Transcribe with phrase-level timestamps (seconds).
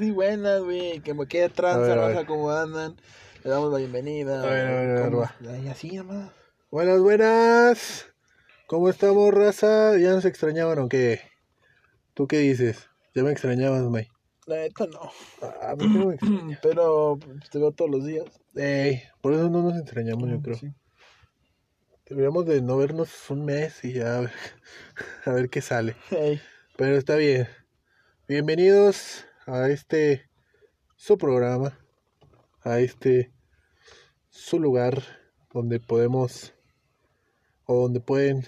[0.00, 1.00] Sí, buenas, güey.
[1.00, 2.96] Que me quede tranza, raza, cómo andan.
[3.44, 4.42] Le damos la bienvenida.
[4.42, 5.36] A ver, a ver, a ver, ¿Cómo- va.
[5.46, 6.30] Ay, así, nomás.
[6.70, 8.06] Buenas, buenas.
[8.66, 9.98] ¿Cómo estamos, raza?
[9.98, 11.20] ¿Ya nos extrañaban o qué?
[12.14, 12.88] ¿Tú qué dices?
[13.14, 14.08] ¿Ya me extrañabas, May?
[14.46, 15.10] La neta no.
[15.42, 16.58] Ah, ¿por qué no me extrañas?
[16.62, 18.24] Pero pues, te veo todos los días.
[18.54, 20.56] Ey, por eso no nos extrañamos, yo creo.
[20.56, 20.72] Sí.
[22.08, 24.32] Deberíamos de no vernos un mes y ya a ver,
[25.26, 25.94] a ver qué sale.
[26.10, 26.40] Ey,
[26.78, 27.48] Pero está bien.
[28.28, 30.28] Bienvenidos a este
[30.96, 31.78] su programa,
[32.62, 33.32] a este
[34.28, 35.02] su lugar
[35.52, 36.54] donde podemos
[37.64, 38.46] o donde pueden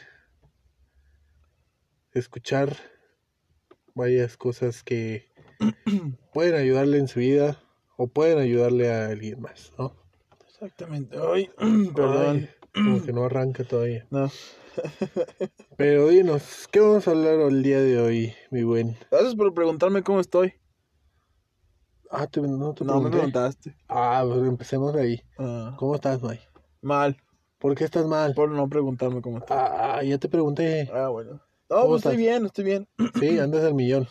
[2.12, 2.76] escuchar
[3.94, 5.28] varias cosas que
[6.32, 7.60] pueden ayudarle en su vida
[7.96, 9.96] o pueden ayudarle a alguien más, ¿no?
[10.46, 11.16] exactamente.
[11.20, 11.50] Ay,
[11.94, 12.48] perdón.
[12.74, 14.06] Ay, como que no arranca todavía.
[14.10, 14.30] No.
[15.76, 18.96] Pero dinos, ¿qué vamos a hablar el día de hoy, mi buen?
[19.10, 20.54] Gracias por preguntarme cómo estoy.
[22.14, 23.10] Ah, te, no te No me pregunté.
[23.16, 23.76] preguntaste.
[23.88, 25.20] Ah, pues empecemos de ahí.
[25.38, 26.40] Ah, ¿Cómo estás, May?
[26.82, 27.16] mal.
[27.58, 28.34] ¿Por qué estás mal?
[28.34, 29.56] Por no preguntarme cómo estoy.
[29.58, 30.90] Ah, ya te pregunté.
[30.92, 31.40] Ah, bueno.
[31.68, 32.12] ¿Cómo No, pues estás?
[32.12, 32.88] estoy bien, estoy bien.
[33.20, 34.06] Sí, andas al millón.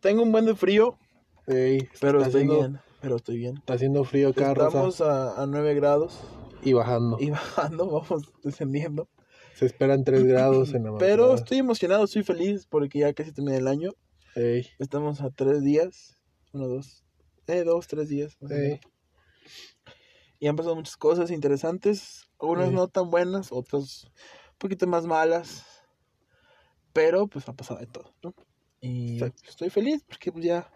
[0.00, 0.96] Tengo un buen de frío,
[1.46, 2.80] Ey, pero estoy haciendo, bien.
[3.00, 3.56] Pero estoy bien.
[3.56, 6.20] Está haciendo frío acá, Rosa, Estamos a, a 9 grados
[6.62, 7.16] y bajando.
[7.18, 9.08] y bajando, vamos descendiendo.
[9.54, 11.34] Se esperan 3 grados en la Pero madrugada.
[11.36, 13.90] estoy emocionado, estoy feliz porque ya casi termina el año.
[14.36, 16.16] Ey, Estamos a tres días.
[16.52, 17.04] Uno, dos.
[17.50, 18.36] Eh, dos, tres días.
[18.40, 18.80] más o.
[20.38, 22.30] Y han pasado muchas cosas interesantes.
[22.40, 22.74] Algunas Sí.
[22.74, 25.66] no tan buenas, otras un poquito más malas.
[26.92, 28.34] Pero pues ha pasado de todo, ¿no?
[28.80, 30.72] Y estoy feliz porque pues ya,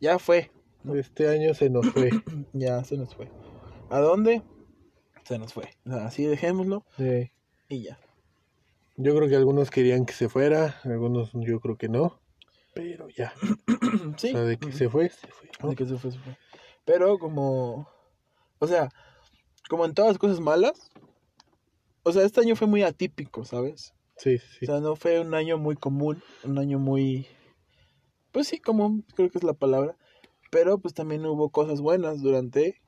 [0.00, 0.50] ya fue.
[0.94, 2.10] Este año se nos fue.
[2.52, 3.30] Ya se nos fue.
[3.90, 4.42] ¿A dónde?
[5.24, 5.70] Se nos fue.
[5.86, 7.30] O sea, así dejémoslo Ey.
[7.68, 7.98] y ya.
[8.96, 12.20] Yo creo que algunos querían que se fuera, algunos yo creo que no.
[12.74, 13.32] Pero ya.
[14.16, 14.28] Sí.
[14.28, 15.48] O sea, de que se fue, se fue.
[15.62, 15.70] ¿no?
[15.70, 16.36] De que se fue, se fue.
[16.84, 17.88] Pero como,
[18.58, 18.88] o sea,
[19.68, 20.90] como en todas las cosas malas,
[22.02, 23.94] o sea, este año fue muy atípico, ¿sabes?
[24.16, 24.64] Sí, sí.
[24.64, 27.26] O sea, no fue un año muy común, un año muy,
[28.32, 29.96] pues sí, común, creo que es la palabra.
[30.50, 32.80] Pero pues también hubo cosas buenas durante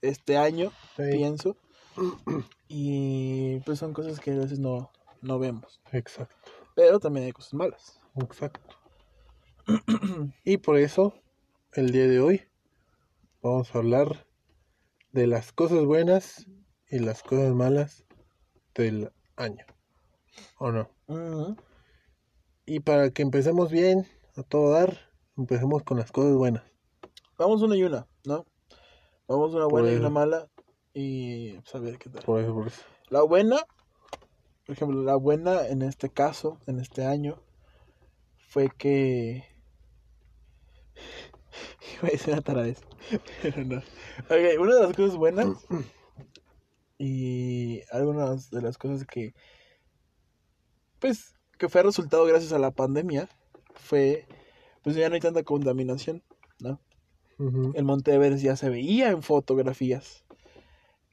[0.00, 1.56] este año, pienso.
[2.68, 5.80] Y pues son cosas que a veces no, no vemos.
[5.92, 6.36] Exacto.
[6.74, 8.00] Pero también hay cosas malas.
[8.16, 8.83] Exacto.
[10.44, 11.14] y por eso,
[11.72, 12.42] el día de hoy,
[13.42, 14.26] vamos a hablar
[15.12, 16.46] de las cosas buenas
[16.90, 18.04] y las cosas malas
[18.74, 19.64] del año.
[20.58, 20.90] ¿O no?
[22.66, 26.64] Y para que empecemos bien, a todo dar, empecemos con las cosas buenas.
[27.38, 28.46] Vamos una y una, ¿no?
[29.26, 30.48] Vamos una buena y una mala
[30.92, 32.22] y pues, a ver qué tal.
[32.22, 32.82] Por eso, por eso.
[33.08, 33.56] La buena,
[34.66, 37.42] por ejemplo, la buena en este caso, en este año,
[38.36, 39.53] fue que...
[41.98, 42.80] Iba a decir una taradez,
[43.42, 43.76] pero no.
[43.76, 45.66] Ok, una de las cosas buenas
[46.98, 49.34] y algunas de las cosas que,
[51.00, 53.28] pues, que fue resultado gracias a la pandemia,
[53.74, 54.26] fue,
[54.82, 56.22] pues ya no hay tanta contaminación,
[56.60, 56.80] ¿no?
[57.38, 60.24] El Monte Everest ya se veía en fotografías.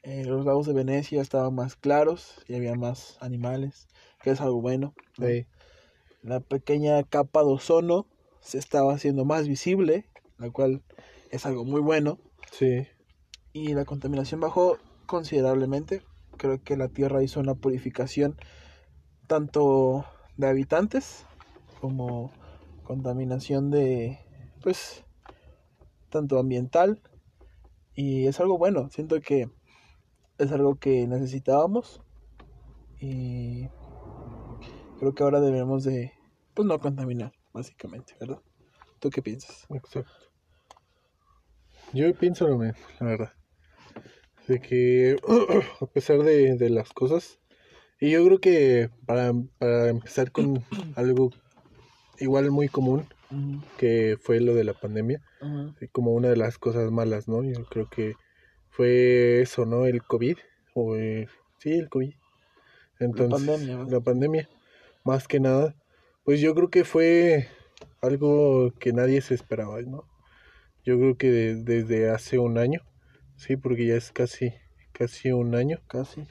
[0.03, 3.87] Eh, los lagos de Venecia estaban más claros y había más animales,
[4.21, 4.93] que es algo bueno.
[5.17, 5.27] ¿no?
[6.21, 8.05] La pequeña capa de ozono
[8.39, 10.05] se estaba haciendo más visible,
[10.41, 10.83] la cual
[11.29, 12.19] es algo muy bueno.
[12.51, 12.87] sí,
[13.53, 16.01] Y la contaminación bajó considerablemente.
[16.37, 18.35] Creo que la Tierra hizo una purificación
[19.27, 20.05] tanto
[20.37, 21.25] de habitantes
[21.79, 22.31] como
[22.83, 24.19] contaminación de,
[24.61, 25.05] pues,
[26.09, 27.01] tanto ambiental.
[27.93, 28.89] Y es algo bueno.
[28.89, 29.49] Siento que
[30.37, 32.01] es algo que necesitábamos.
[32.99, 33.67] Y
[34.99, 36.13] creo que ahora debemos de,
[36.53, 38.41] pues, no contaminar, básicamente, ¿verdad?
[38.99, 39.65] ¿Tú qué piensas?
[39.69, 40.30] exacto.
[41.93, 43.33] Yo pienso lo mismo, la verdad.
[44.47, 45.17] De que
[45.81, 47.39] a pesar de, de las cosas,
[47.99, 50.63] y yo creo que para, para empezar con
[50.95, 51.31] algo
[52.19, 53.07] igual muy común,
[53.77, 55.21] que fue lo de la pandemia,
[55.91, 57.43] como una de las cosas malas, ¿no?
[57.43, 58.15] Yo creo que
[58.69, 59.85] fue eso, ¿no?
[59.85, 60.37] El COVID,
[60.73, 61.27] o eh,
[61.59, 62.13] sí, el COVID.
[62.99, 63.89] Entonces, pandemia, ¿no?
[63.89, 64.49] la pandemia,
[65.03, 65.75] más que nada,
[66.23, 67.47] pues yo creo que fue
[68.01, 70.10] algo que nadie se esperaba, ¿no?
[70.83, 72.81] Yo creo que de- desde hace un año,
[73.35, 74.53] sí, porque ya es casi,
[74.91, 76.23] casi un año, Casi.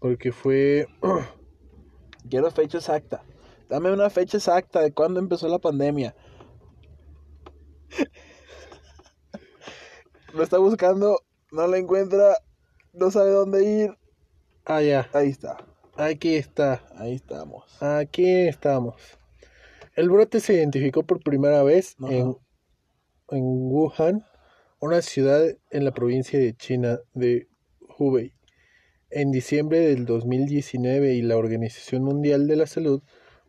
[0.00, 0.86] porque fue,
[2.28, 3.22] Quiero fecha exacta.
[3.70, 6.14] Dame una fecha exacta de cuándo empezó la pandemia.
[10.34, 11.20] Lo está buscando,
[11.52, 12.34] no la encuentra,
[12.92, 13.96] no sabe dónde ir.
[14.66, 15.56] ah, ya, Ahí está,
[15.96, 17.64] aquí está, ahí estamos.
[17.82, 18.94] aquí estamos.
[19.96, 22.12] El brote se identificó por primera vez Ajá.
[22.12, 22.36] en
[23.30, 24.24] en Wuhan,
[24.80, 27.48] una ciudad en la provincia de China de
[27.98, 28.34] Hubei,
[29.10, 33.02] en diciembre del 2019 y la Organización Mundial de la Salud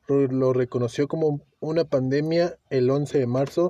[0.08, 3.70] lo reconoció como una pandemia el 11 de marzo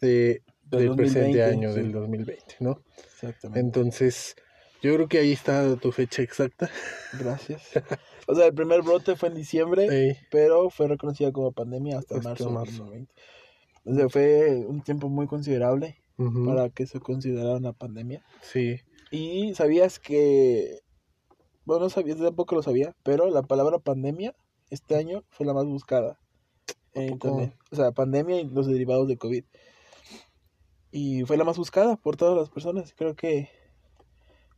[0.00, 2.82] de, del presente año, del 2020, ¿no?
[2.96, 3.60] Exactamente.
[3.60, 4.36] Entonces,
[4.82, 6.70] yo creo que ahí está tu fecha exacta.
[7.18, 7.62] Gracias.
[8.26, 12.46] O sea, el primer brote fue en diciembre, pero fue reconocida como pandemia hasta, marzo,
[12.46, 13.14] del 2020.
[13.88, 15.96] O sea, fue un tiempo muy considerable
[16.44, 18.24] para que se considerara una pandemia.
[18.42, 18.80] Sí.
[19.10, 20.80] Y sabías que,
[21.64, 24.34] bueno, no sabías, tampoco lo sabía, pero la palabra pandemia
[24.70, 26.18] este año fue la más buscada
[26.92, 27.56] en internet.
[27.70, 29.44] O sea, pandemia y los derivados de COVID.
[30.90, 32.92] Y fue la más buscada por todas las personas.
[32.94, 33.48] Creo que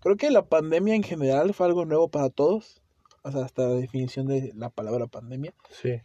[0.00, 2.83] creo que la pandemia en general fue algo nuevo para todos.
[3.23, 5.55] O sea, hasta la definición de la palabra pandemia.
[5.71, 6.00] Sí.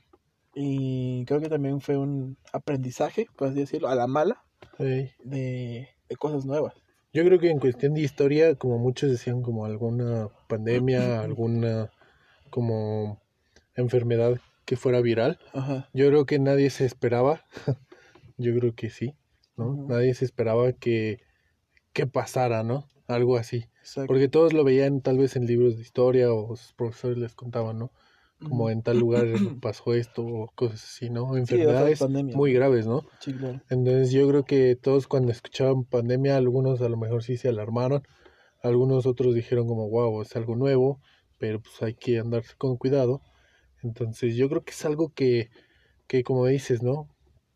[0.55, 4.41] Y creo que también fue un aprendizaje, por así decirlo, a la mala,
[4.77, 5.11] sí.
[5.23, 6.73] de, de cosas nuevas.
[7.11, 11.91] Yo creo que en cuestión de historia, como muchos decían, como alguna pandemia, alguna
[12.49, 13.21] como
[13.75, 15.39] enfermedad que fuera viral.
[15.53, 15.89] Ajá.
[15.93, 17.43] Yo creo que nadie se esperaba,
[18.37, 19.13] yo creo que sí,
[19.55, 19.85] ¿no?
[19.87, 21.19] Nadie se esperaba que,
[21.93, 22.87] que pasara, ¿no?
[23.07, 23.65] Algo así.
[23.79, 24.07] Exacto.
[24.07, 27.77] Porque todos lo veían tal vez en libros de historia o sus profesores les contaban,
[27.77, 27.91] ¿no?
[28.41, 29.25] Como en tal lugar
[29.61, 31.37] pasó esto o cosas así, ¿no?
[31.37, 33.05] Enfermedades muy graves, ¿no?
[33.19, 33.61] Sí, claro.
[33.69, 38.03] Entonces yo creo que todos cuando escuchaban pandemia, algunos a lo mejor sí se alarmaron,
[38.61, 40.99] algunos otros dijeron como, wow, es algo nuevo,
[41.37, 43.21] pero pues hay que andar con cuidado.
[43.83, 45.49] Entonces yo creo que es algo que,
[46.07, 47.07] que como dices, ¿no?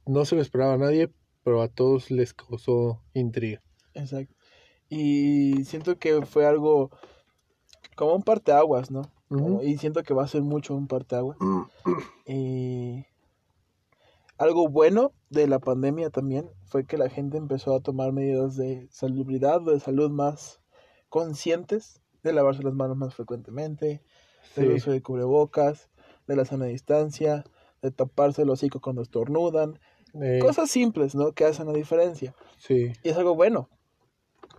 [0.05, 1.09] No se lo esperaba a nadie,
[1.43, 3.61] pero a todos les causó intriga.
[3.93, 4.33] Exacto.
[4.89, 6.89] Y siento que fue algo
[7.95, 9.11] como un parteaguas, ¿no?
[9.29, 9.61] Como-.
[9.63, 11.37] Y siento que va a ser mucho un parteaguas.
[12.25, 13.05] Y
[14.37, 18.87] algo bueno de la pandemia también fue que la gente empezó a tomar medidas de
[18.91, 20.61] salubridad o de salud más
[21.09, 24.01] conscientes, de lavarse las manos más frecuentemente,
[24.55, 25.89] del Sí, uso de cubrebocas,
[26.27, 27.43] de la sana distancia,
[27.81, 29.79] de taparse el hocico cuando estornudan.
[30.21, 31.31] eh, Cosas simples, ¿no?
[31.33, 32.35] Que hacen la diferencia.
[32.57, 33.69] sí, Y es algo bueno.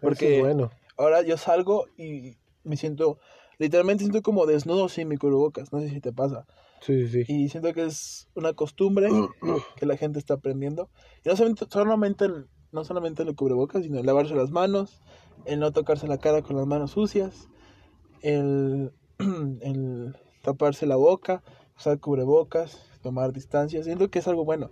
[0.01, 0.71] Porque es bueno.
[0.97, 3.19] ahora yo salgo y me siento,
[3.61, 6.47] literalmente siento como desnudo sin mi cubrebocas, no sé si te pasa.
[6.81, 7.33] Sí, sí, sí.
[7.33, 9.11] Y siento que es una costumbre
[9.77, 10.89] que la gente está aprendiendo.
[11.23, 15.03] Y no solamente, solamente el, no solamente el cubrebocas, sino el lavarse las manos,
[15.45, 17.49] el no tocarse la cara con las manos sucias,
[18.23, 21.43] el, el taparse la boca,
[21.77, 23.85] usar cubrebocas, tomar distancia.
[23.85, 24.71] Siento que es algo bueno.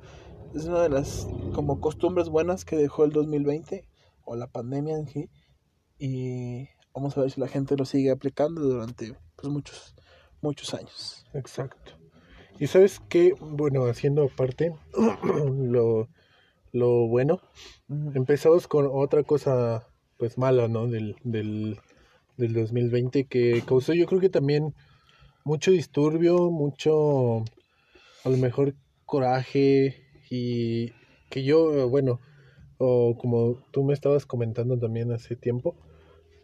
[0.55, 3.87] Es una de las como costumbres buenas que dejó el 2020
[4.25, 5.29] o la pandemia en sí.
[5.99, 9.95] Y vamos a ver si la gente lo sigue aplicando durante pues, muchos,
[10.41, 11.27] muchos años.
[11.35, 11.93] Exacto.
[12.59, 14.75] Y sabes qué, bueno, haciendo aparte
[15.25, 16.09] lo,
[16.73, 17.41] lo bueno,
[18.15, 19.87] empezamos con otra cosa
[20.17, 20.89] pues mala, ¿no?
[20.89, 21.79] Del, del,
[22.37, 24.75] del 2020 que causó yo creo que también
[25.45, 27.45] mucho disturbio, mucho
[28.25, 28.75] a lo mejor
[29.07, 30.93] coraje y
[31.31, 32.21] que yo, bueno,
[32.79, 35.77] o como tú me estabas comentando también hace tiempo,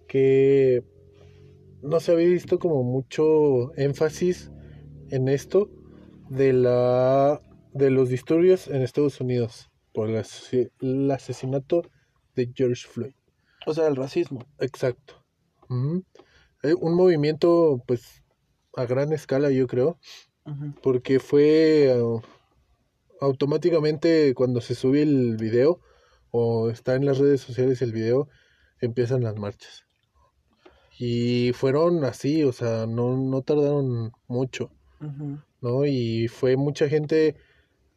[0.06, 0.82] que
[1.82, 4.50] no se había visto como mucho énfasis
[5.10, 5.70] en esto
[6.30, 7.40] de la
[7.72, 10.24] de los disturbios en Estados Unidos por el,
[10.80, 11.82] el asesinato
[12.34, 13.14] de George Floyd.
[13.66, 14.46] O sea, el racismo.
[14.58, 15.24] Exacto.
[16.62, 18.22] Eh, Un movimiento pues
[18.76, 19.98] a gran escala yo creo,
[20.82, 22.02] porque fue eh,
[23.20, 25.80] automáticamente cuando se sube el video
[26.30, 28.28] o está en las redes sociales el video,
[28.80, 29.83] empiezan las marchas.
[30.98, 34.70] Y fueron así, o sea, no, no tardaron mucho.
[35.60, 35.84] ¿no?
[35.84, 37.36] Y fue mucha gente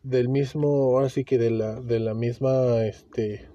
[0.03, 3.49] del mismo, ahora sí que de la, de la misma, este,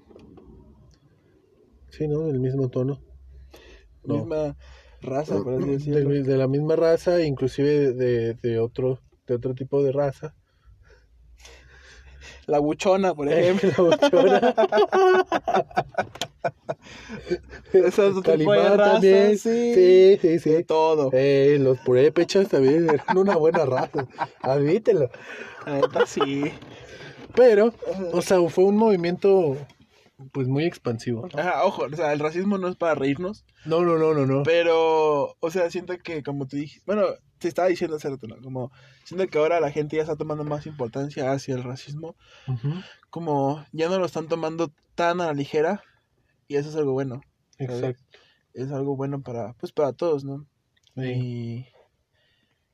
[1.89, 2.27] sí, ¿no?
[2.27, 3.01] Del mismo tono.
[4.03, 4.15] No.
[4.15, 4.57] Misma
[5.01, 6.09] raza, por así decirlo.
[6.09, 10.35] de, la misma raza, inclusive de, de otro, de otro tipo de raza.
[12.45, 13.71] La buchona, por ejemplo.
[13.77, 14.55] La buchona.
[17.73, 19.37] Ese es de Calimán también.
[19.37, 19.73] sí.
[19.73, 20.63] Sí, sí, De sí.
[20.63, 21.09] todo.
[21.13, 24.07] Eh, los purépechas también eran una buena raza.
[24.41, 25.09] Admítelo.
[26.05, 26.51] Sí.
[27.35, 27.73] Pero,
[28.11, 29.57] o sea, fue un movimiento
[30.31, 31.27] pues muy expansivo.
[31.33, 31.39] ¿no?
[31.39, 34.43] Ajá, ojo, o sea, el racismo no es para reírnos, No, no, no, no, no.
[34.43, 37.05] pero, o sea, siento que, como tú dijiste, bueno,
[37.39, 38.37] te estaba diciendo hace rato, ¿no?
[38.41, 38.71] Como,
[39.03, 42.15] siento que ahora la gente ya está tomando más importancia hacia el racismo,
[43.09, 45.83] como ya no lo están tomando tan a la ligera,
[46.53, 47.21] y eso es algo bueno,
[47.57, 48.03] Exacto.
[48.53, 50.45] es algo bueno para, pues, para todos, ¿no?
[50.95, 51.65] Sí.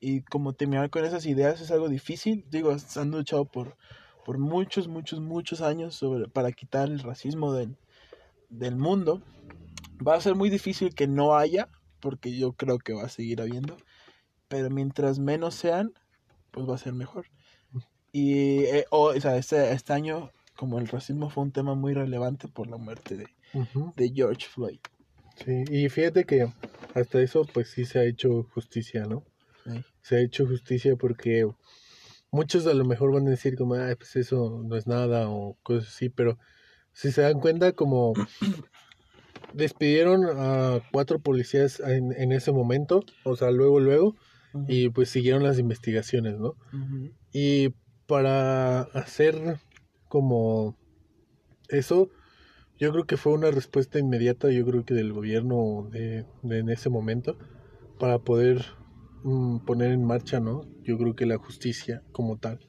[0.01, 2.45] Y, y como terminar con esas ideas es algo difícil.
[2.49, 3.77] Digo, han luchado por
[4.29, 7.77] por muchos, muchos, muchos años sobre, para quitar el racismo del,
[8.49, 9.23] del mundo.
[10.07, 11.67] Va a ser muy difícil que no haya,
[11.99, 13.75] porque yo creo que va a seguir habiendo.
[14.47, 15.93] Pero mientras menos sean,
[16.51, 17.25] pues va a ser mejor.
[18.11, 22.47] Y eh, o sea, este, este año, como el racismo fue un tema muy relevante
[22.47, 23.27] por la muerte de,
[23.95, 24.79] De George Floyd.
[25.43, 26.51] Sí, y fíjate que
[26.93, 29.23] hasta eso pues sí se ha hecho justicia, ¿no?
[29.63, 29.83] Sí.
[30.01, 31.47] Se ha hecho justicia porque
[32.31, 35.57] muchos a lo mejor van a decir como, ay, pues eso no es nada o
[35.63, 36.37] cosas así, pero
[36.93, 38.13] si se dan cuenta como
[39.53, 44.15] despidieron a cuatro policías en, en ese momento, o sea, luego, luego,
[44.67, 46.55] y pues siguieron las investigaciones, ¿no?
[47.31, 47.69] Y
[48.07, 49.59] para hacer
[50.07, 50.75] como
[51.67, 52.09] eso,
[52.79, 56.69] yo creo que fue una respuesta inmediata, yo creo que del gobierno de, de en
[56.69, 57.37] ese momento,
[57.99, 58.65] para poder
[59.23, 60.65] mm, poner en marcha, ¿no?
[60.83, 62.59] Yo creo que la justicia como tal.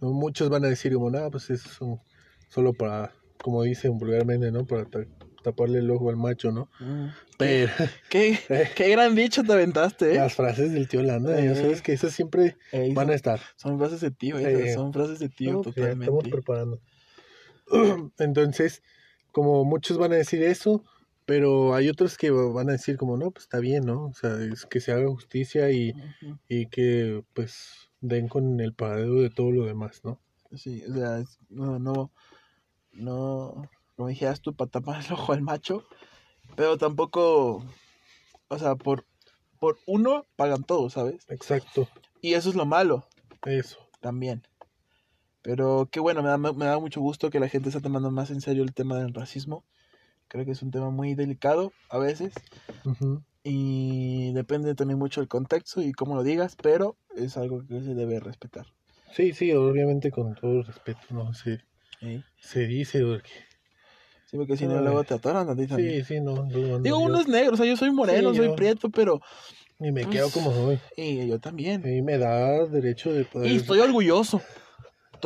[0.00, 0.12] ¿no?
[0.12, 2.00] Muchos van a decir como, nada, pues eso
[2.48, 4.66] solo para, como dicen vulgarmente, ¿no?
[4.66, 5.06] Para ta-
[5.42, 6.68] taparle el ojo al macho, ¿no?
[6.80, 7.10] ujú.
[7.38, 7.70] Pero
[8.10, 8.38] ¿Qué,
[8.76, 10.18] qué gran dicho te aventaste, ¿eh?
[10.18, 11.54] las frases del tío Landa, ya Eh.
[11.54, 12.56] sabes que esas siempre
[12.94, 13.40] van son, a estar.
[13.56, 16.30] son frases de tío, esas, Eh, son frases de tío No, pues ya estamos totalmente.
[16.30, 16.80] preparando.
[18.18, 18.82] Entonces,
[19.34, 20.82] como muchos van a decir eso,
[21.26, 24.06] pero hay otros que van a decir como, no, pues está bien, ¿no?
[24.06, 25.92] O sea, es que se haga justicia y,
[26.48, 30.20] y que pues den con el paradero de todo lo demás, ¿no?
[30.54, 32.12] Sí, o sea, es- no, no,
[32.92, 35.84] no, como dijeras tú, para tapar el ojo al macho,
[36.56, 37.64] pero tampoco,
[38.48, 39.04] o sea, por,
[39.58, 41.24] por uno pagan todo, ¿sabes?
[41.28, 41.88] Exacto,
[42.20, 43.06] Y eso es lo malo
[43.46, 43.78] eso.
[44.00, 44.42] también.
[45.44, 48.30] Pero qué bueno, me da, me da mucho gusto que la gente está tomando más
[48.30, 49.62] en serio el tema del racismo.
[50.26, 52.32] Creo que es un tema muy delicado a veces
[52.86, 53.22] Ujú.
[53.42, 57.94] y depende también mucho del contexto y cómo lo digas, pero es algo que se
[57.94, 58.64] debe respetar.
[59.12, 61.34] Sí, sí, obviamente con todo respeto, ¿no?
[61.34, 61.58] Se,
[62.00, 62.24] ¿sí?
[62.40, 63.30] se dice porque...
[64.30, 66.02] Sí, porque si no luego te atoran a ti también.
[66.04, 66.34] Sí, sí, no.
[66.36, 68.56] no, no, Digo, yo- uno es negro, o sea, yo soy moreno, Sí, soy yo-
[68.56, 69.20] prieto, pero...
[69.78, 70.80] Y me pues, quedo como soy.
[70.96, 71.82] Y yo también.
[71.86, 74.40] Y me da derecho de poder, Y estoy orgulloso.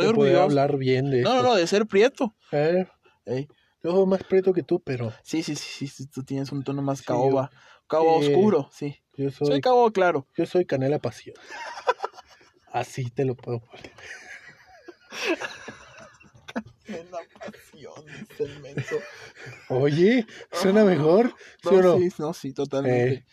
[0.02, 0.42] Estoy de poder orgulloso.
[0.60, 1.48] hablar bien de No, no, esto.
[1.48, 2.34] no, de ser prieto.
[2.52, 2.86] Eh,
[3.26, 3.48] Ey,
[3.82, 6.82] yo soy más preto que tú, pero Sí, sí, sí, sí, tú tienes un tono
[6.82, 7.50] más Sí, caoba.
[7.90, 8.96] Oscuro, sí.
[9.16, 10.26] yo soy, Soy caoba claro.
[10.36, 11.36] yo soy canela pasión.
[12.72, 13.92] Así te lo puedo poner.
[17.10, 18.98] La pasión, dice el menso.
[19.68, 21.98] Oye, suena mejor, ¿sí o No, no?
[21.98, 23.24] sí, no, sí, totalmente.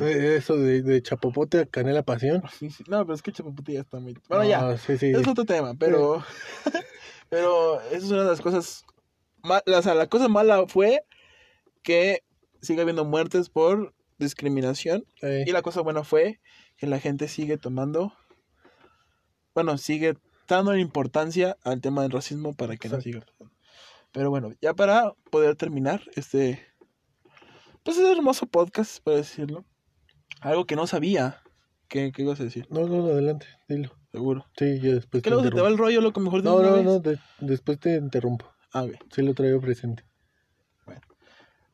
[0.00, 2.42] Bueno, Eh, Eso de, de chapopote a canela pasión.
[2.58, 2.84] sí, sí.
[2.88, 4.18] No, pero es que Chapaputi ya está muy...
[4.28, 5.10] Bueno, ya, Ah, sí, sí.
[5.10, 6.22] es otro tema, pero...
[7.28, 8.84] pero esa es una de las cosas...
[9.42, 11.04] ma- O sea, la cosa mala fue
[11.82, 12.22] que
[12.60, 16.40] sigue habiendo muertes por discriminación Y la cosa buena fue
[16.76, 18.12] que la gente sigue tomando,
[19.54, 20.16] bueno, sigue
[20.48, 23.52] dando importancia al tema del racismo para que no siga pasando.
[24.12, 26.64] Pero bueno, ya para poder terminar este,
[27.82, 29.64] pues este hermoso podcast, por decirlo,
[30.42, 31.42] algo que no sabía,
[31.88, 32.66] ¿qué, qué ibas a decir?
[32.70, 33.90] No, no, adelante, dilo.
[34.12, 34.44] Seguro.
[34.58, 36.58] Sí, yo después Que te luego se te va el rollo, loco, mejor de No,
[36.58, 36.84] una no, vez.
[36.84, 38.52] no, de- después te interrumpo.
[38.74, 38.92] Ah, ok.
[39.14, 40.04] Sí lo traigo presente.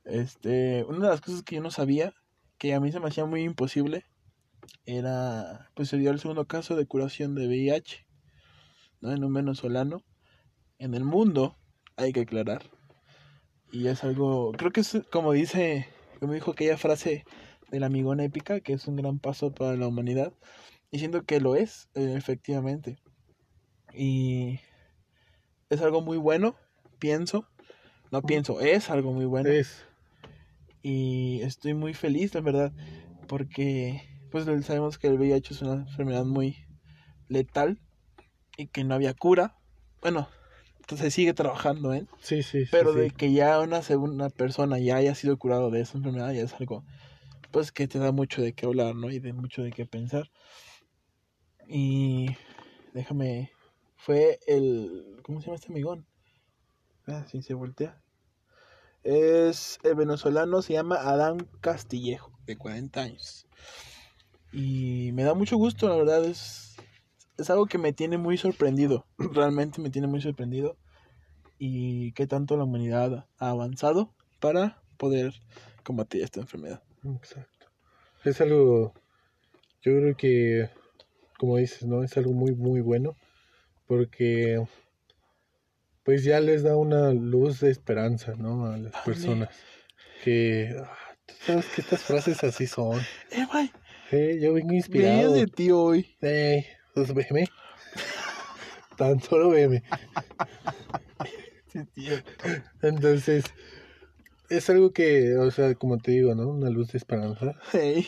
[0.05, 2.15] Este, una de las cosas que yo no sabía,
[2.57, 4.05] que a mí se me hacía muy imposible,
[4.87, 8.07] era, pues se dio el segundo caso de curación de VIH,
[9.01, 9.13] ¿no?
[9.13, 10.03] En un venezolano.
[10.79, 11.57] En el mundo,
[11.97, 12.63] hay que aclarar.
[13.71, 15.89] Y es algo, creo que es como dice,
[16.21, 17.25] como dijo aquella frase
[17.71, 20.33] de la amigona épica, que es un gran paso para la humanidad.
[20.91, 22.99] Y siento que lo es, eh, efectivamente.
[23.95, 24.61] Y
[25.71, 26.57] es algo muy bueno,
[26.99, 27.47] pienso.
[28.11, 29.85] No pienso, es algo muy bueno Es,
[30.83, 32.73] y estoy muy feliz, la verdad,
[33.27, 36.57] porque pues sabemos que el VIH es una enfermedad muy
[37.29, 37.79] letal
[38.57, 39.57] y que no había cura.
[40.01, 40.29] Bueno,
[40.79, 42.07] entonces se sigue trabajando, ¿eh?
[42.21, 43.01] sí, sí, sí, Pero sí.
[43.01, 46.55] de que ya una segunda persona ya haya sido curado de esa enfermedad ya es
[46.55, 46.85] algo
[47.51, 49.11] pues que te da mucho de qué hablar, ¿no?
[49.11, 50.31] Y de mucho de qué pensar.
[51.67, 52.29] Y
[52.95, 53.53] déjame
[53.97, 56.07] fue el ¿cómo se llama este amigón?
[57.07, 58.03] Ah, sí se voltea.
[59.03, 63.47] Es el venezolano se llama Adán Castillejo, de 40 años.
[64.53, 66.69] Y me da mucho gusto, la verdad es
[67.39, 70.77] es algo que me tiene muy sorprendido, realmente me tiene muy sorprendido
[71.59, 75.35] y qué tanto la humanidad ha avanzado para poder
[75.85, 76.83] combatir esta enfermedad.
[77.05, 77.67] Exacto.
[78.25, 78.95] Es algo,
[79.83, 80.69] yo creo que,
[81.39, 82.03] como dices, ¿no?
[82.03, 83.17] Es algo muy, muy bueno
[83.87, 84.63] porque
[86.05, 88.67] pues ya les da una luz de esperanza, ¿no?
[88.67, 89.49] A las personas
[90.25, 92.99] que, ah, tú sabes que estas frases así son.
[93.31, 93.71] Eh, güey,
[94.11, 95.35] Eh, yo vengo inspirado.
[95.35, 96.17] de ti hoy.
[96.23, 97.47] Eh, pues, veme.
[98.97, 99.83] Tan solo veme.
[101.71, 102.09] Sí.
[102.81, 103.45] Entonces,
[104.49, 106.49] es algo que, o sea, como te digo, ¿no?
[106.49, 108.07] Una luz de esperanza Hey.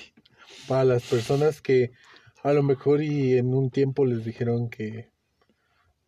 [0.68, 1.92] para las personas que
[2.42, 5.10] a lo mejor y en un tiempo les dijeron que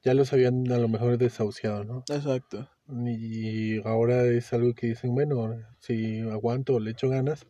[0.03, 2.05] ya los habían a lo mejor desahuciado, ¿no?
[2.09, 2.69] Exacto.
[3.07, 7.47] Y ahora es algo que dicen, bueno, si aguanto o le echo ganas,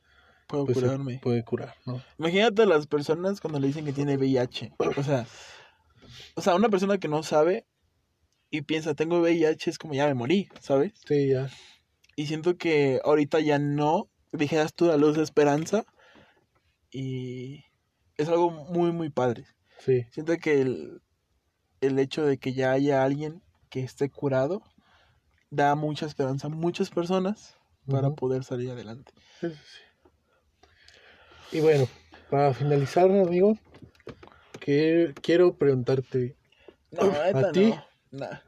[0.48, 1.18] Puedo pues curarme.
[1.22, 2.02] puede curar, ¿no?
[2.18, 4.72] Imagínate a las personas cuando le dicen que tiene VIH.
[4.78, 5.26] O sea,
[6.34, 7.64] o sea, una persona que no sabe
[8.50, 10.92] y piensa, tengo VIH, es como ya me morí, ¿sabes?
[11.06, 11.48] Sí, ya.
[12.16, 15.84] Y siento que ahorita ya no, dijeras tú la luz de esperanza.
[16.90, 17.64] Y
[18.16, 19.46] es algo muy, muy padre.
[19.78, 21.02] Sí, Siento que el,
[21.80, 24.62] el hecho de que ya haya alguien que esté curado
[25.50, 27.56] da mucha esperanza a muchas personas
[27.88, 29.12] para poder salir adelante.
[29.40, 29.48] sí.
[31.52, 31.86] Y bueno,
[32.30, 33.58] para finalizar, amigo,
[34.60, 36.36] que quiero preguntarte,
[36.92, 37.66] No, ¿A ti?
[37.66, 37.84] no.
[38.10, 38.38] Nah.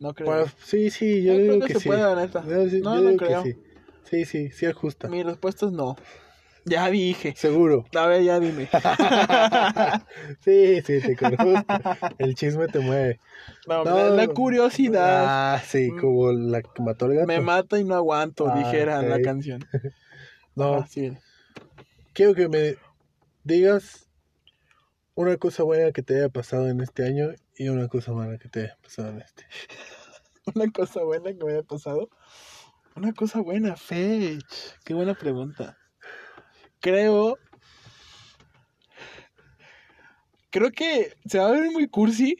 [0.00, 0.26] No creo.
[0.28, 1.88] para- sí, sí, yo No creo digo que que, se sí.
[1.88, 2.42] pueda, neta.
[2.44, 3.42] Yo, No, yo no creo.
[3.44, 3.56] sí.
[4.04, 5.08] Sí, sí, sí ajusta.
[5.08, 5.94] Mi respuesta es no.
[6.64, 7.34] Ya dije.
[7.36, 7.84] Seguro.
[7.96, 8.68] A ver, ya dime.
[10.40, 11.64] sí, sí, te conozco.
[12.18, 13.20] El chisme te mueve.
[13.66, 13.96] No, No.
[13.96, 17.26] la, la curiosidad Ah, sí, como la que mató al gato.
[17.26, 19.22] me mata y no aguanto, Ah, dijera la ok.
[19.22, 19.64] canción.
[20.56, 21.16] No, sí.
[22.12, 22.74] quiero que me
[23.44, 24.08] digas
[25.14, 27.28] una cosa buena que te haya pasado en este año
[27.60, 29.44] y una cosa mala que te haya pasado en este.
[30.54, 32.08] Una cosa buena que me haya pasado.
[32.96, 34.78] Una cosa buena, Fetch.
[34.82, 35.76] Qué buena pregunta.
[36.80, 37.38] Creo.
[40.50, 42.34] Creo que se va a ver muy cursi.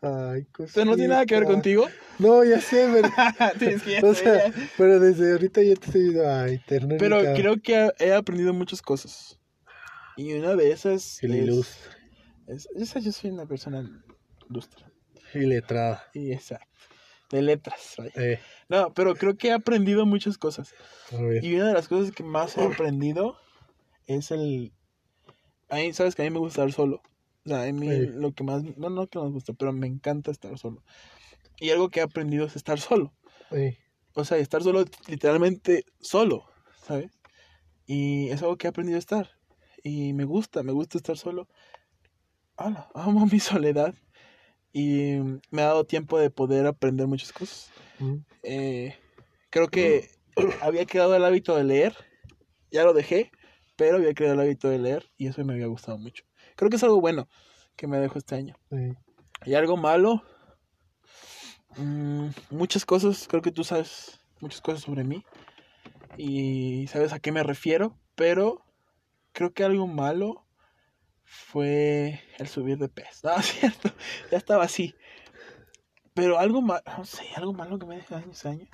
[0.00, 1.54] Ay, O sea, no tiene nada que ver cosita.
[1.54, 1.88] contigo.
[2.18, 3.08] No, ya sé, pero,
[3.58, 4.54] Sí, es que ya o sé, sea, ya.
[4.78, 6.98] pero desde ahorita ya te estoy diciendo, ay, ternurita.
[6.98, 9.38] Pero creo que he aprendido muchas cosas.
[10.16, 11.78] Y una de esas la es,
[12.46, 13.86] es- esa yo soy una persona
[14.48, 14.84] ilustre.
[15.34, 16.04] y letrada.
[16.14, 16.60] Y esa.
[17.30, 17.94] De letras.
[17.98, 18.12] vaya.
[18.16, 20.74] Eh, No, pero creo que he aprendido muchas cosas.
[21.42, 23.36] Y una de las cosas que más he aprendido
[24.06, 24.72] es el...
[25.68, 27.02] A mí, sabes que a mí me gusta estar solo.
[27.44, 28.06] O sea, a mí Sí.
[28.14, 28.62] lo que más...
[28.76, 30.84] No, no que me gusta, pero me encanta estar solo.
[31.58, 33.12] Y algo que he aprendido es estar solo.
[33.50, 33.76] Eh,
[34.14, 36.44] O sea, estar solo, literalmente solo,
[36.82, 37.10] ¿sabes?
[37.86, 39.30] Y es algo que he aprendido a estar.
[39.82, 41.48] Y me gusta, me gusta estar solo.
[42.56, 43.94] Hola, amo mi soledad.
[44.78, 45.16] Y
[45.50, 47.72] me ha dado tiempo de poder aprender muchas cosas.
[47.98, 48.94] mm, Eh,
[49.48, 50.10] creo que
[50.62, 51.96] había quedado el hábito de leer.
[52.70, 53.30] Ya lo dejé,
[53.76, 56.24] pero había quedado el hábito de leer y eso me había gustado mucho.
[56.56, 57.26] Creo que es algo bueno
[57.74, 58.54] que me dejó este año.
[58.70, 58.92] eh,
[59.46, 60.22] Y algo malo.
[61.78, 65.24] mm, muchas cosas, creo que tú sabes muchas cosas sobre mí.
[66.18, 67.96] Y sabes a qué me refiero.
[68.14, 68.62] Pero
[69.32, 70.45] creo que algo malo
[71.26, 73.06] fue el subir de peso.
[73.28, 73.90] No, es cierto.
[74.30, 74.94] Ya estaba así.
[76.14, 78.66] Pero algo malo, no sé, algo malo que me dejó ese año.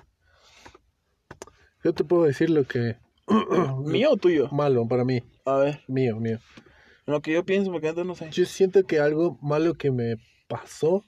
[1.82, 2.96] Yo te puedo decir lo que...
[3.84, 4.48] ¿Mío o tuyo?
[4.52, 5.22] Malo para mí.
[5.44, 6.38] A ver, Mío, mío.
[7.06, 8.30] lo que yo pienso, porque antes no sé.
[8.30, 10.16] Yo siento que algo malo que me
[10.48, 11.04] pasó...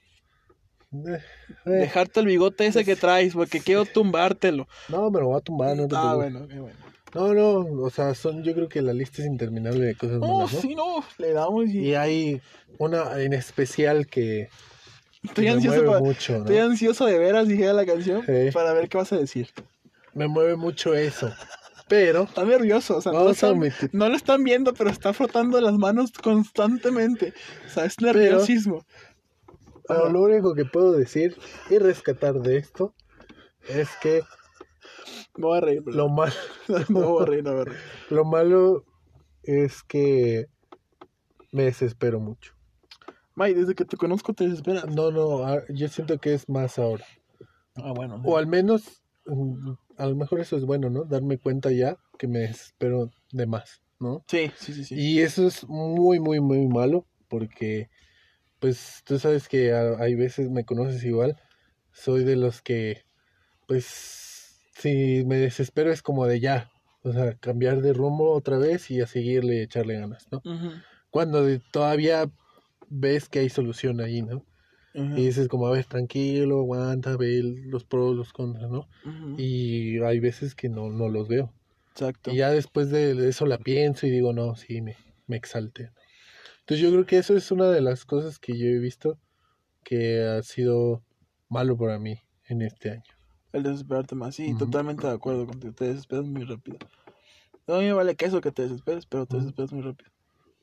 [0.91, 1.19] eh,
[1.65, 4.67] eh, Dejarte el bigote ese que traes, porque quiero tumbártelo.
[4.89, 6.79] no, me lo voy a tumbar, no te Ah, bueno, qué bueno.
[7.15, 10.39] No, no, o sea, son, yo creo que la lista es interminable de cosas No,
[10.39, 10.59] malas, ¿no?
[10.61, 11.79] sí, no, le damos y...
[11.79, 12.41] Y hay
[12.77, 14.49] una en especial que
[15.23, 16.39] Estoy me ansioso, mueve pa- mucho, ¿no?
[16.39, 18.51] estoy ansioso de veras, dije la canción, Sí.
[18.53, 19.49] para ver qué vas a decir.
[20.13, 21.31] Me mueve mucho eso.
[21.87, 23.59] Pero, Está nervioso, o sea, no, están-
[23.91, 27.33] no lo están viendo, pero está frotando las manos constantemente.
[27.65, 28.85] O sea, es nerviosismo.
[29.87, 31.37] Pero lo único que puedo decir
[31.69, 32.93] y rescatar de esto
[33.69, 34.21] es que
[35.37, 36.33] Me voy a reír, lo, mal,
[36.89, 37.79] no voy a reír, no me voy a reír.
[38.09, 38.85] lo malo
[39.43, 40.47] es que
[41.51, 42.53] me desespero mucho.
[43.35, 44.87] May, desde que te conozco te desesperas.
[44.87, 47.05] No, no, a- yo siento que es más ahora.
[47.75, 48.21] Ah, bueno.
[48.23, 51.03] O al menos, mm, a lo mejor eso es bueno, ¿no?
[51.03, 54.23] Darme cuenta ya que me desespero de más, ¿no?
[54.27, 54.95] Sí, sí, sí, sí.
[54.97, 57.89] Y eso es muy, muy, muy malo porque,
[58.59, 61.35] pues, tú sabes que hay veces me conoces igual.
[61.91, 63.01] Soy de los que,
[63.67, 64.34] pues,
[64.75, 66.71] si me desespero es como de ya,
[67.03, 70.41] o sea, cambiar de rumbo otra vez y a seguirle echarle ganas, ¿no?
[71.09, 72.29] Cuando de- todavía
[72.89, 74.45] ves que hay solución ahí, ¿no?
[75.17, 78.87] Y dices como, a ver, tranquilo, aguanta, ve los pros, los contras, ¿no?
[79.37, 81.53] Y hay veces que no, no los veo.
[81.91, 82.31] Exacto.
[82.31, 84.95] Y ya después de eso la pienso y digo, no, sí, me,
[85.27, 85.91] me exalté.
[86.61, 89.19] Entonces yo creo que eso es una de las cosas que yo he visto
[89.83, 91.03] que ha sido
[91.49, 93.03] malo para mí en este año.
[93.55, 94.35] El desesperarte más.
[94.35, 95.73] Sí, totalmente de acuerdo contigo.
[95.73, 96.77] Te desesperas muy rápido.
[97.67, 100.11] No a mí me vale queso que te desesperes, pero te desesperas muy rápido.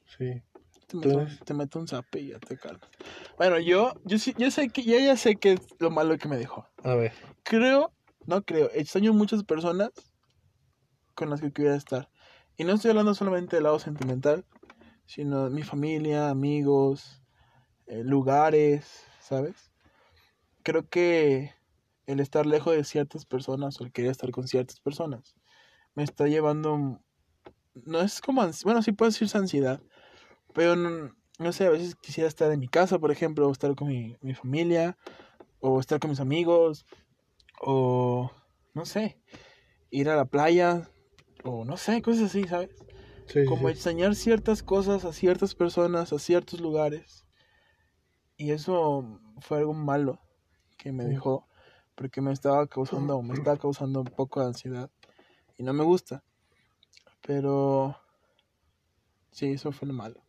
[0.05, 0.42] Sí.
[0.88, 2.87] te meto, Entonces- te meto un zape y ya te calmas.
[3.38, 6.37] Bueno, yo, yo, yo sé que, yo ya sé que es lo malo que me
[6.37, 6.66] dejó.
[6.85, 7.12] A ver.
[7.44, 7.94] Creo,
[8.26, 9.90] no creo, extraño muchas personas
[11.14, 12.11] con las que quería estar.
[12.59, 14.44] Y no estoy hablando solamente del lado sentimental,
[15.07, 17.22] sino de mi familia, amigos,
[17.87, 19.72] eh, lugares, ¿sabes?
[20.62, 21.55] Creo que
[22.06, 25.34] el estar lejos de ciertas personas o el querer estar con ciertas personas
[25.94, 27.00] me está llevando...
[27.74, 28.42] No es como...
[28.64, 29.80] Bueno, sí puedo decirse ansiedad,
[30.54, 33.74] pero no, no sé, a veces quisiera estar en mi casa, por ejemplo, o estar
[33.74, 34.96] con mi, mi familia,
[35.60, 36.84] o estar con mis amigos,
[37.60, 38.30] o
[38.74, 39.20] no sé,
[39.90, 40.90] ir a la playa,
[41.44, 42.70] o no sé, cosas así, ¿sabes?
[43.26, 43.72] Sí, Como sí.
[43.72, 47.24] extrañar ciertas cosas a ciertas personas, a ciertos lugares.
[48.36, 50.20] Y eso fue algo malo
[50.76, 51.08] que me Mm.
[51.08, 51.46] dejó,
[52.02, 54.90] porque me estaba causando, me estaba causando un poco de ansiedad.
[55.56, 56.24] Y no me gusta.
[57.24, 57.96] Pero
[59.30, 60.20] sí, eso fue lo malo.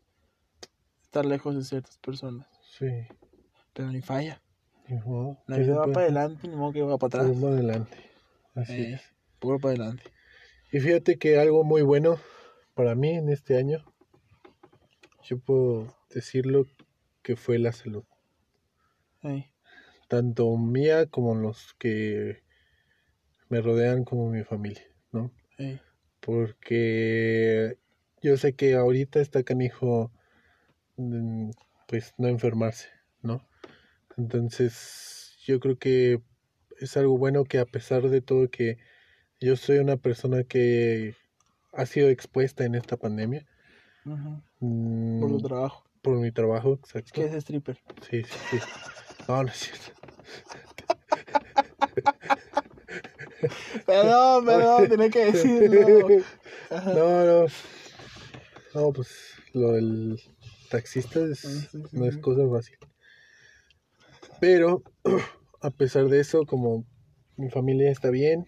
[1.02, 2.46] Estar lejos de ciertas personas.
[2.78, 2.86] Sí.
[3.74, 4.40] Pero ni falla.
[4.88, 5.40] Ni modo.
[5.48, 7.28] La ¿Qué se vida va puede para adelante, ni modo que va para atrás.
[7.28, 7.98] Rumbo adelante.
[8.54, 9.02] Así Eh, es.
[9.40, 10.04] puro para adelante.
[10.72, 12.20] Y fíjate que algo muy bueno
[12.76, 13.84] para mí en este año,
[15.24, 16.68] yo puedo decirlo
[17.24, 18.04] que fue la salud.
[19.24, 19.50] Ey,
[20.14, 22.44] Tanto mía como los que
[23.50, 25.32] me rodean como mi familia, ¿no?
[25.58, 25.82] ey,
[26.20, 27.80] Porque
[28.22, 30.12] yo sé que ahorita está canijo,
[30.98, 31.50] mm,
[31.88, 32.90] pues no enfermarse,
[33.24, 33.42] ¿no?
[34.16, 36.22] Entonces, yo creo que
[36.80, 38.78] es algo bueno que a pesar de todo que
[39.42, 41.16] yo soy una persona que
[41.72, 43.48] ha sido expuesta en esta pandemia,
[44.60, 45.84] mm, Por tu trabajo.
[46.04, 47.14] por mi trabajo, exacto.
[47.16, 47.82] ¿Qué es stripper?
[48.08, 48.58] Sí, sí, sí.
[49.28, 50.03] No, no es cierto.
[53.86, 56.08] Perdón, perdón, tenía que decirlo.
[56.70, 56.94] Ajá.
[56.96, 57.46] No, no.
[58.74, 59.10] No, pues
[59.54, 60.20] lo del
[60.72, 62.78] taxista es- Ah, sí, sí, no es cosa fácil.
[64.40, 64.82] Pero,
[65.62, 66.84] a pesar de eso, como
[67.38, 68.48] mi familia está bien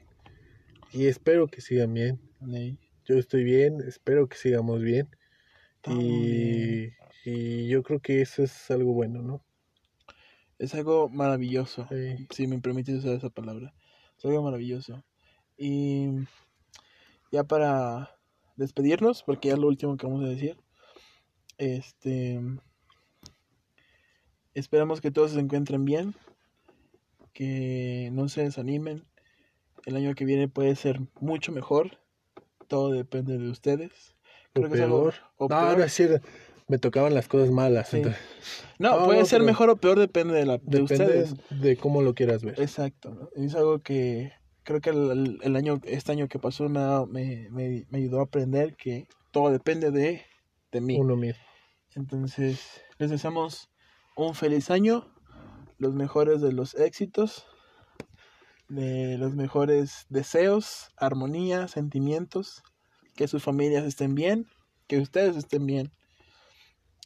[0.91, 2.19] y espero que sigan bien.
[3.05, 5.07] Yo estoy bien, espero que sigamos bien.
[5.75, 6.93] estamos Y, bien.
[7.25, 9.45] y yo creo que eso es algo bueno, ¿no?
[10.59, 11.87] Es algo maravilloso.
[11.89, 12.27] Sí.
[12.31, 13.73] Si me permites usar esa palabra.
[14.17, 15.03] Es algo maravilloso.
[15.57, 16.07] Y
[17.31, 18.15] ya para
[18.55, 20.57] despedirnos, porque ya es lo último que vamos a decir.
[21.57, 22.39] Este.
[24.53, 26.15] Esperamos que todos se encuentren bien.
[27.33, 29.05] Que no se desanimen.
[29.85, 31.99] El año que viene puede ser mucho mejor.
[32.67, 34.15] Todo depende de ustedes.
[34.49, 35.13] O Creo que es algo- peor.
[35.37, 35.77] o no, peor.
[35.77, 36.25] no es cierto.
[36.67, 37.89] Me tocaban las cosas malas.
[37.89, 37.97] Sí.
[37.97, 38.21] entonces,
[38.79, 41.33] No, No, puede no, ser pero mejor o peor, depende de, la, de depende ustedes.
[41.61, 42.59] de cómo lo quieras ver.
[42.59, 43.29] Exacto, ¿no?
[43.35, 44.31] es algo que
[44.63, 48.23] creo que el, el- año, este año que pasó me, me, me- me ayudó a
[48.23, 50.23] aprender que todo depende de,
[50.71, 50.97] de mí.
[50.99, 51.41] Uno mismo.
[51.95, 52.59] Entonces,
[52.97, 53.69] les deseamos
[54.15, 55.13] un feliz año,
[55.77, 57.45] los mejores de los éxitos,
[58.69, 62.63] de los mejores deseos, armonía, sentimientos,
[63.15, 64.47] que sus familias estén bien,
[64.87, 65.91] que ustedes estén bien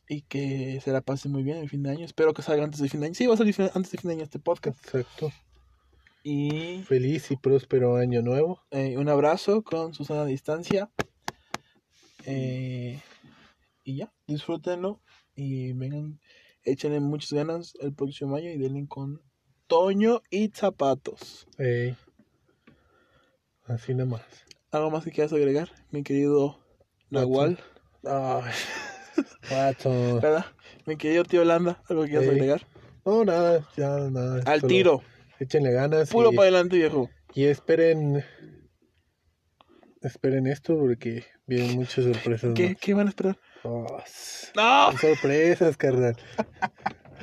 [0.09, 2.03] y que se la pasen muy bien el fin de año.
[2.03, 3.15] Espero que salga antes de fin de año.
[3.15, 4.77] Sí, va a salir antes de fin de año este podcast.
[4.83, 5.31] Exacto.
[6.23, 8.59] Y Feliz y próspero año nuevo.
[8.71, 10.89] eh, un abrazo con Susana a distancia.
[12.25, 12.99] Eh,
[13.83, 14.99] y ya, disfrútenlo
[15.35, 16.19] y vengan,
[16.63, 19.21] échenle muchas ganas el próximo año y denle con
[19.67, 21.47] Toño y zapatos.
[21.59, 21.95] Ey.
[23.65, 24.23] Así nomás.
[24.71, 26.59] ¿Algo más que quieras agregar, mi querido
[27.11, 27.59] Nahual?
[28.03, 28.51] Ay.
[29.51, 30.19] Watson.
[30.21, 30.45] ¿Verdad?
[30.85, 32.31] Mi querido tío Landa, ¿algo que quieras Sí.
[32.31, 32.67] agregar?
[33.05, 34.41] No, nada, ya nada.
[34.45, 35.03] Al solo tiro,
[35.39, 36.09] Échenle ganas.
[36.09, 37.09] puro y, para adelante, viejo.
[37.33, 38.23] y esperen.
[40.01, 42.53] Esperen esto porque vienen muchas sorpresas.
[42.55, 42.75] ¿Qué.
[42.79, 43.37] ¿Qué van a esperar?
[43.63, 44.97] Oh, s- ¡No!
[44.97, 46.15] sorpresas, carnal.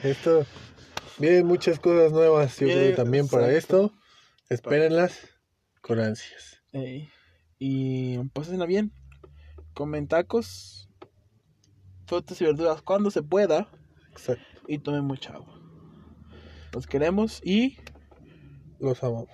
[0.02, 0.44] Esto.
[1.18, 3.92] Vienen muchas cosas nuevas, yo creo Viene- también para esto.
[4.50, 5.18] Espérenlas
[5.80, 6.62] con ansias.
[6.72, 7.08] Ey,
[7.58, 8.92] Y pásenla bien.
[9.72, 10.85] Comen tacos,
[12.06, 13.68] frutas y verduras cuando se pueda.
[14.12, 14.44] Exacto.
[14.68, 15.60] Y tomen mucha agua.
[16.72, 17.76] Los queremos y
[18.78, 19.28] Los amamos.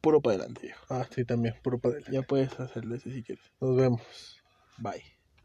[0.00, 0.84] puro para adelante, viejo.
[0.90, 2.04] Ah, sí, también, puro padre.
[2.10, 3.44] Ya puedes hacerle si quieres.
[3.60, 4.42] Nos vemos.
[4.78, 5.11] Bye.